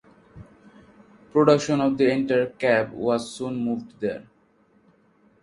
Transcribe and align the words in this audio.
Production 1.31 1.79
of 1.79 1.95
the 1.95 2.09
entire 2.11 2.47
cab 2.47 2.91
was 2.91 3.35
soon 3.35 3.55
moved 3.57 3.99
there. 3.99 4.25